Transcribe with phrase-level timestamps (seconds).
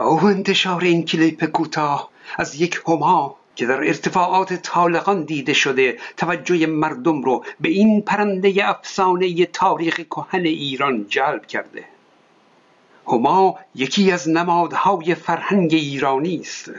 [0.00, 6.66] او انتشار این کلیپ کوتاه از یک هما که در ارتفاعات طالقان دیده شده توجه
[6.66, 11.84] مردم رو به این پرنده افسانه تاریخ کهن ایران جلب کرده.
[13.06, 16.70] هما یکی از نمادهای فرهنگ ایرانی است.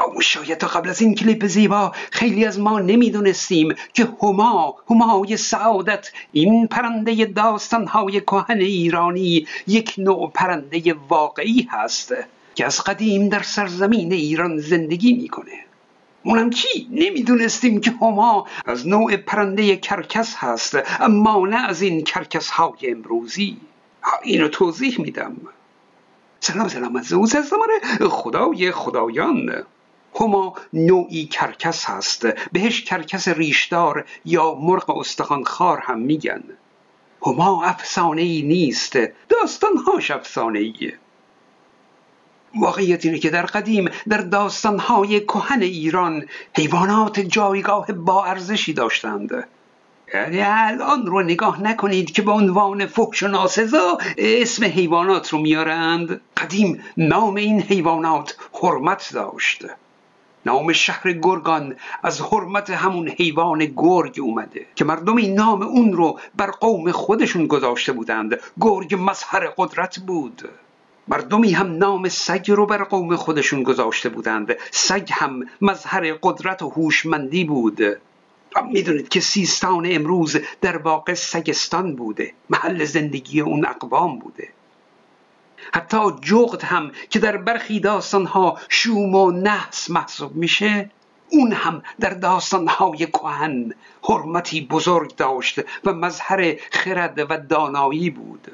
[0.00, 5.36] او شاید تا قبل از این کلیپ زیبا خیلی از ما نمی‌دونستیم که هما همای
[5.36, 12.14] سعادت این پرنده داستانهای کهن ایرانی یک نوع پرنده واقعی هست
[12.54, 15.64] که از قدیم در سرزمین ایران زندگی می‌کنه.
[16.24, 22.50] اونم چی؟ نمی‌دونستیم که هما از نوع پرنده کرکس هست اما نه از این کرکس
[22.50, 23.56] های امروزی
[24.22, 25.36] اینو توضیح میدم.
[26.40, 27.52] سلام سلام از از
[28.08, 29.64] خدای خدایان.
[30.20, 32.26] هما نوعی کرکس هست.
[32.52, 36.42] بهش کرکس ریشدار یا مرغ استخوانخوار هم میگن.
[37.26, 38.98] هما افسانه ای نیست.
[39.28, 40.98] داستانهاش افسانه ایه
[42.60, 49.48] واقعیت اینه که در قدیم در داستانهای کهن ایران حیوانات جایگاه با ارزشی داشتند.
[50.14, 56.20] یعنی الان رو نگاه نکنید که به عنوان فحش و ناسزا اسم حیوانات رو میارند.
[56.36, 59.64] قدیم نام این حیوانات حرمت داشت.
[60.46, 66.18] نام شهر گرگان از حرمت همون حیوان گرگ اومده که مردم این نام اون رو
[66.36, 68.40] بر قوم خودشون گذاشته بودند.
[68.60, 70.48] گرگ مظهر قدرت بود.
[71.08, 74.56] مردمی هم نام سگ رو بر قوم خودشون گذاشته بودند.
[74.70, 77.80] سگ هم مظهر قدرت و هوشمندی بود.
[78.72, 82.32] می‌دونید که سیستان امروز در واقع سگستان بوده.
[82.50, 84.48] محل زندگی اون اقوام بوده.
[85.74, 90.90] حتی جغد هم که در برخی داستانها شوم و نحس محسوب میشه
[91.30, 98.48] اون هم در داستانهای کهن حرمتی بزرگ داشت و مظهر خرد و دانایی بود.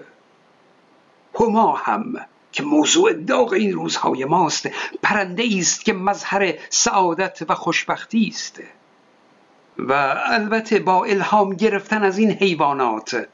[1.41, 2.15] هما هم
[2.53, 4.69] که موضوع داغ این روزهای ماست
[5.03, 8.61] پرنده است که مظهر سعادت و خوشبختی است.
[9.79, 9.93] و
[10.27, 13.29] البته با الهام گرفتن از این حیوانات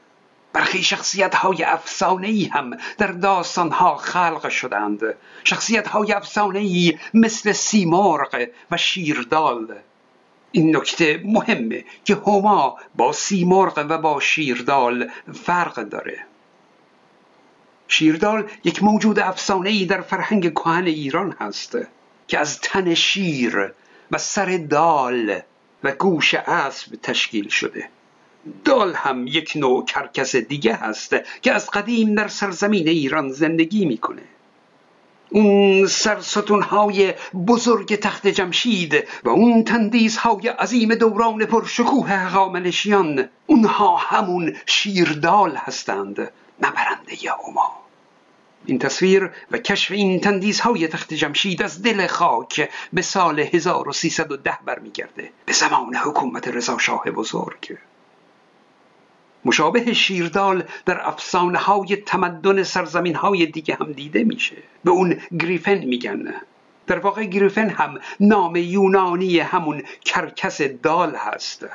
[0.55, 5.01] برخی شخصیت های افسانه ای هم در داستان ها خلق شدند.
[5.43, 9.75] شخصیت های افسانه ای مثل سیمرغ و شیردال.
[10.51, 16.25] این نکته مهمه که هما با سیمرغ و با شیردال فرق داره.
[17.87, 21.77] شیردال یک موجود افسانه ای در فرهنگ کهن ایران هست
[22.27, 23.73] که از تن شیر
[24.11, 25.39] و سر دال
[25.83, 27.89] و گوش اسب تشکیل شده.
[28.65, 34.21] دال هم یک نوع کرکس دیگه هست که از قدیم در سرزمین ایران زندگی می‌کنه.
[35.29, 35.87] اون
[36.61, 37.13] های
[37.47, 46.31] بزرگ تخت جمشید و اون تندیس های عظیم دوران پرشکوه هخامنشیان اونها همون شیردال هستند
[46.61, 47.13] نبرنده
[47.45, 47.71] اوما
[48.65, 54.57] این تصویر و کشف این تندیس های تخت جمشید از دل خاک به سال 1310
[54.65, 57.77] برمیگرده به زمان حکومت رضا شاه بزرگ.
[59.45, 64.55] مشابه شیردال در افسانه های تمدن سرزمین های دیگه هم دیده میشه.
[64.83, 66.33] به اون گریفن میگن.
[66.87, 71.65] در واقع گریفن هم نام یونانی همون کرکس دال هست.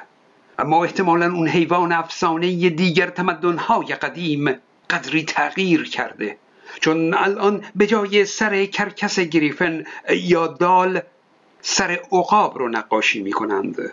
[0.59, 4.55] اما احتمالا اون حیوان افسانه دیگر تمدن های قدیم
[4.91, 6.37] قدری تغییر کرده.
[6.81, 11.01] چون الان به جای سر کرکس گریفن یا دال
[11.63, 13.93] سر عقاب رو نقاشی می‌کنند.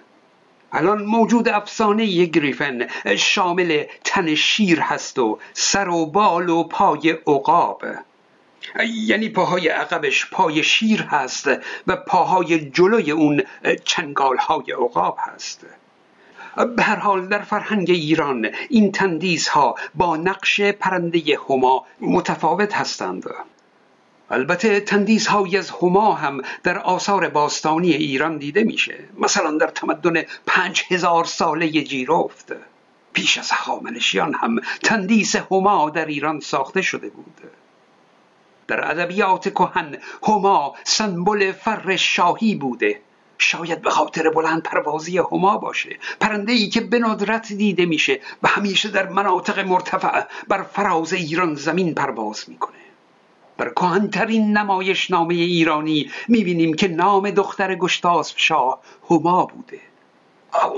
[0.72, 7.84] الان موجود افسانه گریفن شامل تن شیر هست و سر و بال و پای عقاب.
[9.08, 11.50] یعنی پاهای عقبش پای شیر هست
[11.88, 13.44] و پاهای جلوی اون
[13.84, 15.66] چنگال های عقاب هست.
[16.76, 23.24] به هر حال در فرهنگ ایران این تندیس ها با نقش پرنده هما متفاوت هستند.
[24.30, 29.04] البته تندیس های از هما هم در آثار باستانی ایران دیده میشه.
[29.20, 32.54] مثلا در تمدن پنج هزار ساله جیرفت.
[33.14, 37.42] پیش از هخامنشیان هم تندیس هما در ایران ساخته شده بود.
[38.68, 43.02] در ادبیات کهن هما سمبل فر شاهی بوده.
[43.38, 46.00] شاید به خاطر بلند پروازی هما باشه.
[46.20, 51.56] پرنده ای که به ندرت دیده میشه و همیشه در مناطق مرتفع بر فراز ایران
[51.56, 52.87] زمین پرواز می‌کنه.
[53.58, 59.80] در کهنترین نمایش نامه ایرانی می‌بینیم که نام دختر گشتاسب شاه هما بوده.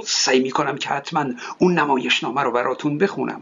[0.06, 1.26] سعی می‌کنم که حتما
[1.58, 3.42] اون نمایش نامه رو براتون بخونم.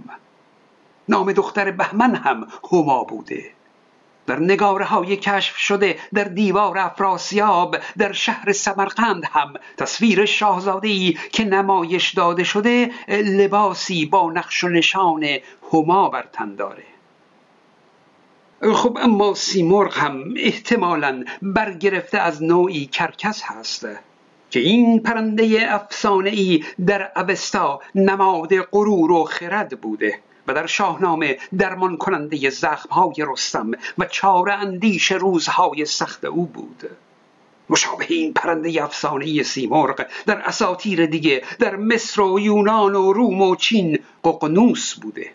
[1.10, 3.51] نام دختر بهمن هم هما بوده.
[4.28, 11.18] در نگاره های کشف شده در دیوار افراسیاب در شهر سمرقند هم تصویر شاهزاده ای
[11.31, 15.25] که نمایش داده شده لباسی با نقش و نشان
[15.74, 16.84] هما بر تن داره.
[18.62, 23.88] خب اما سیمرغ هم احتمالا برگرفته از نوعی کرکس هست
[24.50, 31.38] که این پرنده افسانه ای در اوستا نماد غرور و خرد بوده و در شاهنامه
[31.57, 36.89] درمان کننده زخمهای رستم و چاره اندیش روزهای سخت او بود.
[37.69, 43.56] مشابه این پرنده افسانه سیمرغ در اساطیر دیگه در مصر و یونان و روم و
[43.56, 45.31] چین ققنوس بوده.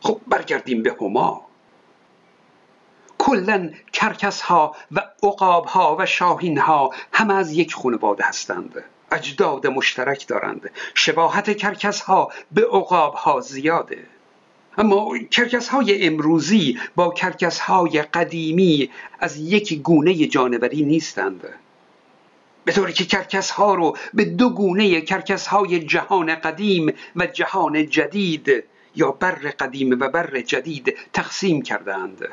[0.00, 1.45] خب برگردیم به هما.
[3.26, 8.84] کلا کرکس ها و عقاب ها و شاهین ها همه از یک خانواده هستند.
[9.12, 10.70] اجداد مشترک دارند.
[10.94, 13.98] شباهت کرکس ها به عقاب ها زیاده.
[14.78, 18.90] اما کرکس های امروزی با کرکس های قدیمی
[19.20, 21.48] از یک گونه جانوری نیستند.
[22.64, 27.86] به طوری که کرکس ها رو به دو گونه کرکس های جهان قدیم و جهان
[27.88, 28.64] جدید
[28.96, 32.28] یا بر قدیم و بر جدید تقسیم کردند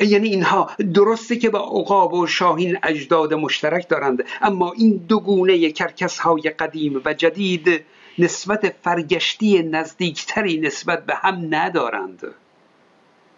[0.00, 5.70] یعنی اینها درسته که با عقاب و شاهین اجداد مشترک دارند اما این دو گونه
[5.70, 7.84] کرکس های قدیم و جدید
[8.18, 12.34] نسبت فرگشتی نزدیکتری نسبت به هم ندارند.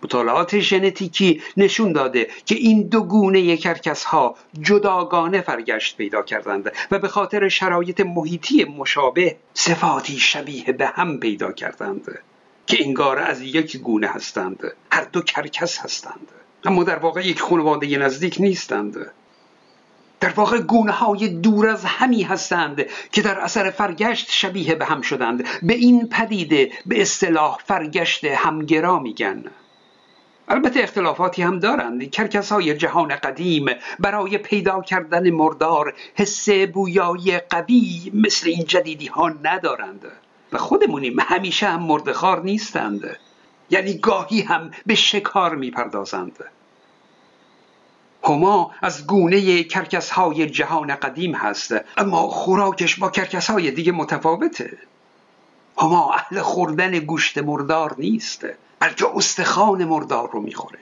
[0.03, 6.99] مطالعات ژنتیکی نشون داده که این دو گونه کرکس ها جداگانه فرگشت پیدا کردند و
[6.99, 12.19] به خاطر شرایط محیطی مشابه صفاتی شبیه به هم پیدا کردند
[12.67, 14.73] که انگار از یک گونه هستند.
[14.93, 16.29] هر دو کرکس هستند.
[16.65, 19.11] اما در واقع یک خانواده نزدیک نیستند.
[20.21, 25.01] در واقع گونه های دور از همی هستند که در اثر فرگشت شبیه به هم
[25.01, 25.45] شدند.
[25.63, 29.45] به این پدیده به اصطلاح فرگشت همگرا میگن.
[30.49, 32.11] البته اختلافاتی هم دارند.
[32.11, 33.67] کرکس های جهان قدیم
[33.99, 40.05] برای پیدا کردن مردار حس بویایی قوی مثل این جدیدی ها ندارند.
[40.53, 43.17] و خودمونیم همیشه هم مردخار نیستند.
[43.71, 46.45] یعنی گاهی هم به شکار می‌پردازند.
[48.25, 54.79] هما از گونه کرکس های جهان قدیم هست اما خوراکش با کرکس های دیگه متفاوته.
[55.79, 58.47] هما اهل خوردن گوشت مردار نیست
[58.79, 60.79] بلکه استخوان مردار رو می‌خوره.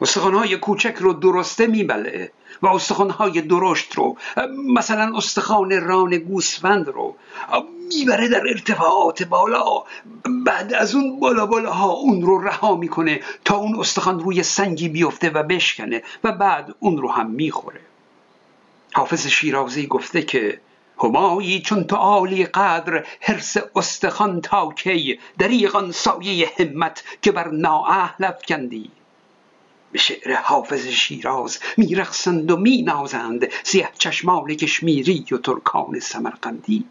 [0.00, 2.32] استخوانهای کوچک رو درسته میبلعه
[2.62, 4.16] و استخوانهای درشت رو
[4.66, 7.14] مثلا استخوان ران گوسفند رو
[7.88, 9.82] می‌بره در ارتفاعات بالا.
[10.44, 15.30] بعد از اون بالا بالاها اون رو رها می‌کنه تا اون استخوان روی سنگی بیفته
[15.30, 17.80] و بشکنه و بعد اون رو هم می‌خوره.
[18.92, 20.60] حافظ شیرازی گفته که
[21.02, 28.24] همایی چون تو عالی قدر حرس استخوان تا کی دریغان سایه همت که بر نااهل
[28.24, 28.90] افکندی.
[29.92, 36.84] به شعر حافظ شیراز میرقصند و مینازند سیه چشمان کشمیری و ترکان سمرقندی.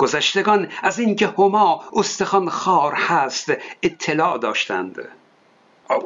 [0.00, 3.52] گذشتگان از اینکه هما استخوان خار هست
[3.82, 5.08] اطلاع داشتند.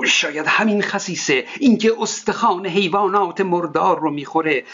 [0.07, 4.65] شاید همین خصیصه اینکه استخوان حیوانات مردار رو می‌خوره.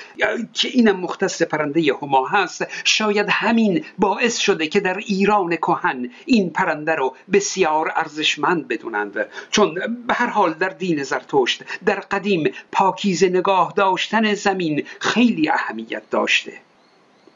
[0.52, 6.50] که اینم مختص پرنده هما هست شاید همین باعث شده که در ایران کهن این
[6.50, 9.26] پرنده رو بسیار ارزشمند بدونند.
[9.50, 9.74] چون
[10.06, 16.52] به هر حال در دین زرتشت در قدیم پاکیزه نگاه داشتن زمین خیلی اهمیت داشته.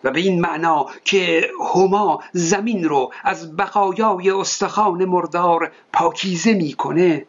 [0.05, 7.26] و به این معنا که هما زمین رو از بقایای استخوان مردار پاکیزه می‌کنه.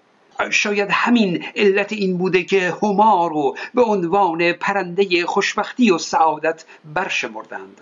[0.51, 7.81] شاید همین علت این بوده که هما رو به عنوان پرنده خوشبختی و سعادت برشمردند.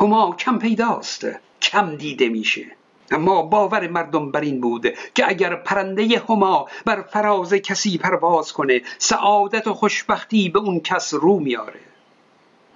[0.00, 1.26] هما کم پیداست
[1.62, 2.66] کم دیده میشه.
[3.10, 8.82] اما باور مردم بر این بود که اگر پرنده هما بر فراز کسی پرواز کنه
[8.98, 11.80] سعادت و خوشبختی به اون کس رو میاره.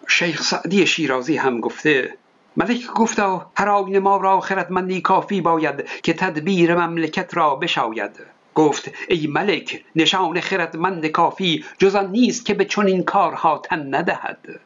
[0.07, 2.17] شیخ سعدی شیرازی هم گفته
[2.57, 8.21] ملک گفتا هر آین ما را خردمندی کافی باید که تدبیر مملکت را بشاید.
[8.55, 14.61] گفت ای ملک نشان خردمند کافی جز نیست که به چنین کارها تن ندهد.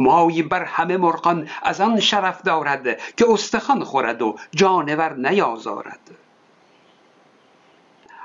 [0.00, 6.10] مایی بر همه مرغان از آن شرف دارد که استخوان خورد و جانور نیازارد.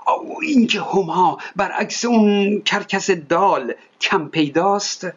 [0.08, 5.08] او اینکه هما برعکس اون کرکس دال کم پیداست؟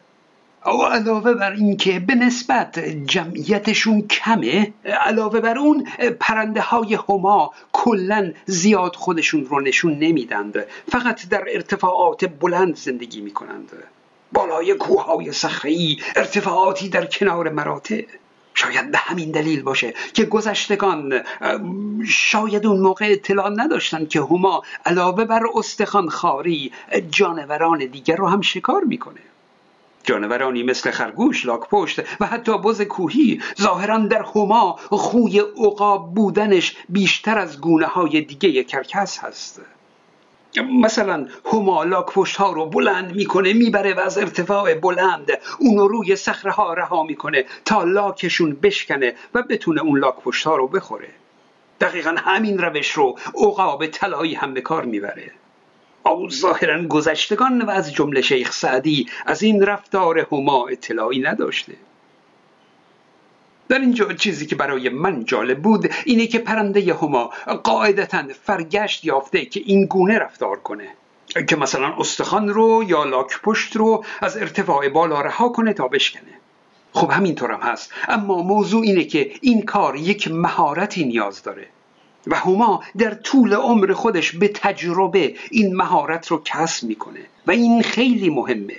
[0.66, 5.86] او علاوه بر اینکه به نسبت جمعیتشون کمه علاوه بر اون
[6.20, 10.64] پرنده های هما کلا زیاد خودشون رو نشون نمیدند.
[10.92, 13.72] فقط در ارتفاعات بلند زندگی می‌کنند.
[14.32, 18.02] بالای کوههای صخره‌ای ارتفاعاتی در کنار مراتع.
[18.54, 21.20] شاید به همین دلیل باشه که گذشتگان
[22.06, 26.72] شاید اون موقع اطلاع نداشتند که هما علاوه بر استخوان خاری
[27.10, 29.20] جانوران دیگر رو هم شکار می‌کنه.
[30.04, 37.38] جانورانی مثل خرگوش، لاکپشت و حتی بز کوهی ظاهرا در هما خوی عقاب بودنش بیشتر
[37.38, 39.60] از گونه های دیگه کرکس هست.
[40.82, 46.16] مثلا هما لاکپشت ها رو بلند می‌کنه می‌بره و از ارتفاع بلند اون رو روی
[46.16, 51.08] صخره ها رها می‌کنه تا لاکشون بشکنه و بتونه اون لاکپشت ها رو بخوره.
[51.80, 55.30] دقیقا همین روش رو عقاب طلایی هم به کار می‌بره.
[56.06, 61.72] او ظاهرا گذشتگان و از جمله شیخ سعدی از این رفتار هما اطلاعی نداشته.
[63.68, 67.30] در اینجا چیزی که برای من جالب بود اینه که پرنده هما
[67.64, 70.88] قاعدتا فرگشت یافته که این گونه رفتار کنه.
[71.48, 76.32] که مثلا استخوان رو یا لاک پشت رو از ارتفاع بالا رها کنه تا بشکنه.
[76.92, 77.92] خب همینطور هم هست.
[78.08, 81.66] اما موضوع اینه که این کار یک مهارتی نیاز داره.
[82.26, 87.20] و هما در طول عمر خودش به تجربه این مهارت رو کسب می‌کنه.
[87.46, 88.76] و این خیلی مهمه.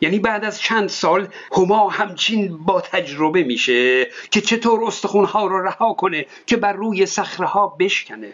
[0.00, 5.92] یعنی بعد از چند سال هما همچین با تجربه میشه که چطور استخونها رو رها
[5.92, 8.32] کنه که بر روی صخره ها بشکنه.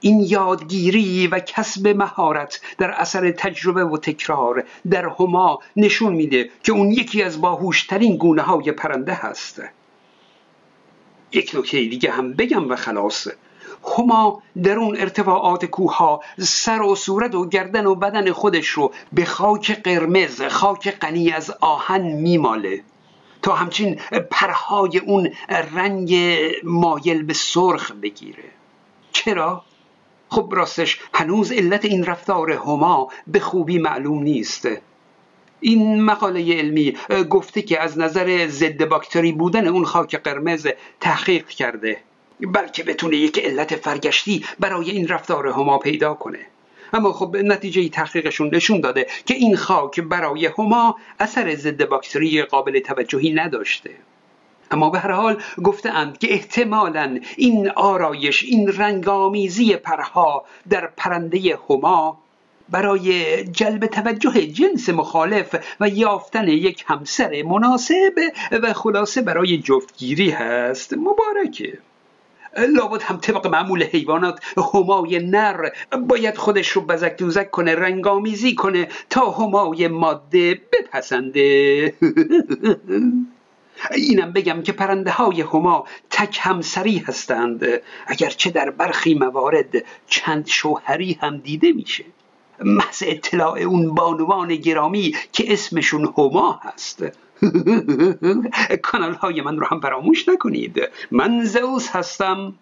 [0.00, 6.72] این یادگیری و کسب مهارت در اثر تجربه و تکرار در هما نشون میده که
[6.72, 9.62] اون یکی از باهوشترین گونه های پرنده هست.
[11.32, 13.28] یک نکته دیگه هم بگم و خلاص
[13.98, 19.24] هما در اون ارتفاعات کوه سر و صورت و گردن و بدن خودش رو به
[19.24, 22.82] خاک قرمز خاک غنی از آهن میماله.
[23.42, 24.00] تا همچین
[24.30, 25.30] پرهای اون
[25.74, 26.16] رنگ
[26.62, 28.44] مایل به سرخ بگیره.
[29.12, 29.62] چرا؟
[30.28, 34.68] خب راستش هنوز علت این رفتار هما به خوبی معلوم نیست.
[35.60, 36.96] این مقاله علمی
[37.30, 40.66] گفته که از نظر ضد باکتری بودن اون خاک قرمز
[41.00, 42.00] تحقیق کرده.
[42.40, 46.38] بلکه بتونه یک علت فرگشتی برای این رفتار هما پیدا کنه.
[46.92, 52.78] اما خب نتیجه تحقیقشون نشون داده که این خاک برای هما اثر ضد باکتری قابل
[52.78, 53.90] توجهی نداشته.
[54.70, 62.18] اما به هر حال گفتند که احتمالا این آرایش این رنگامیزی پرها در پرنده هما
[62.68, 68.20] برای جلب توجه جنس مخالف و یافتن یک همسر مناسب
[68.62, 70.94] و خلاصه برای جفتگیری هست.
[70.94, 71.78] مبارکه.
[72.56, 74.40] لابد هم طبق معمول حیوانات
[74.74, 75.68] همای نر
[76.08, 81.94] باید خودش رو بزک دوزک کنه رنگامیزی کنه تا همای ماده بپسنده.
[83.94, 87.66] اینم بگم که پرنده های هما تک همسری هستند.
[88.06, 89.74] اگرچه در برخی موارد
[90.06, 92.04] چند شوهری هم دیده میشه.
[92.60, 97.04] محض اطلاع اون بانوان گرامی که اسمشون هما هست.
[98.82, 100.80] کانال های من رو هم فراموش نکنید.
[101.10, 102.54] من زوس هستم.